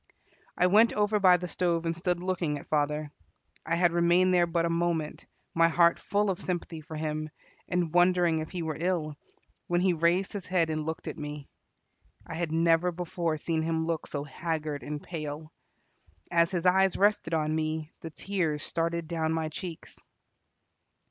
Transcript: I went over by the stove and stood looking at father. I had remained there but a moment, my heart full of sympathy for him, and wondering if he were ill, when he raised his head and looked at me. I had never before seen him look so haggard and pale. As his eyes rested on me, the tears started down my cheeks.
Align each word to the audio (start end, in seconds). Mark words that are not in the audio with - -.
I 0.57 0.65
went 0.65 0.93
over 0.93 1.19
by 1.19 1.37
the 1.37 1.47
stove 1.47 1.85
and 1.85 1.95
stood 1.95 2.23
looking 2.23 2.57
at 2.57 2.67
father. 2.69 3.11
I 3.63 3.75
had 3.75 3.91
remained 3.91 4.33
there 4.33 4.47
but 4.47 4.65
a 4.65 4.69
moment, 4.71 5.27
my 5.53 5.67
heart 5.67 5.99
full 5.99 6.31
of 6.31 6.41
sympathy 6.41 6.81
for 6.81 6.95
him, 6.95 7.29
and 7.69 7.93
wondering 7.93 8.39
if 8.39 8.49
he 8.49 8.63
were 8.63 8.77
ill, 8.79 9.15
when 9.67 9.79
he 9.79 9.93
raised 9.93 10.33
his 10.33 10.47
head 10.47 10.71
and 10.71 10.87
looked 10.87 11.07
at 11.07 11.19
me. 11.19 11.47
I 12.25 12.33
had 12.33 12.51
never 12.51 12.91
before 12.91 13.37
seen 13.37 13.61
him 13.61 13.85
look 13.85 14.07
so 14.07 14.23
haggard 14.23 14.81
and 14.81 15.03
pale. 15.03 15.51
As 16.31 16.49
his 16.49 16.65
eyes 16.65 16.97
rested 16.97 17.35
on 17.35 17.53
me, 17.53 17.91
the 18.01 18.09
tears 18.09 18.63
started 18.63 19.07
down 19.07 19.31
my 19.33 19.49
cheeks. 19.49 19.99